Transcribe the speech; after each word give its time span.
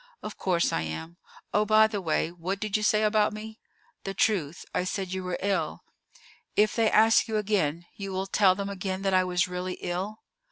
"Of 0.23 0.35
course 0.35 0.73
I 0.73 0.81
am. 0.81 1.17
Oh, 1.53 1.63
by 1.63 1.85
the 1.85 2.01
way, 2.01 2.31
what 2.31 2.59
did 2.59 2.75
you 2.75 2.81
say 2.81 3.03
about 3.03 3.33
me?" 3.33 3.59
"The 4.03 4.15
truth. 4.15 4.65
I 4.73 4.83
said 4.83 5.13
you 5.13 5.23
were 5.23 5.37
ill." 5.43 5.83
"If 6.55 6.75
they 6.75 6.89
ask 6.89 7.27
you 7.27 7.37
again, 7.37 7.85
you 7.97 8.11
will 8.11 8.25
tell 8.25 8.55
them 8.55 8.67
again 8.67 9.03
that 9.03 9.13
I 9.13 9.23
was 9.23 9.47
really 9.47 9.73
ill?" 9.75 10.17